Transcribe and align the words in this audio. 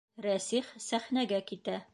Рәсих 0.25 0.71
сәхнәгә 0.87 1.43
китә. 1.53 1.81